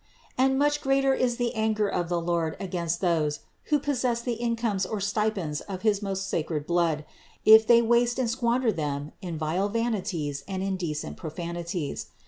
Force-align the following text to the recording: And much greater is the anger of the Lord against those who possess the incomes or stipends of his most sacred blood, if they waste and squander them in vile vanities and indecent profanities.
And 0.35 0.57
much 0.57 0.81
greater 0.81 1.13
is 1.13 1.37
the 1.37 1.53
anger 1.53 1.87
of 1.87 2.09
the 2.09 2.19
Lord 2.19 2.57
against 2.59 3.01
those 3.01 3.41
who 3.65 3.77
possess 3.77 4.19
the 4.19 4.33
incomes 4.33 4.83
or 4.83 4.99
stipends 4.99 5.61
of 5.69 5.83
his 5.83 6.01
most 6.01 6.27
sacred 6.27 6.65
blood, 6.65 7.05
if 7.45 7.67
they 7.67 7.83
waste 7.83 8.17
and 8.17 8.27
squander 8.27 8.71
them 8.71 9.11
in 9.21 9.37
vile 9.37 9.69
vanities 9.69 10.43
and 10.47 10.63
indecent 10.63 11.17
profanities. 11.17 12.07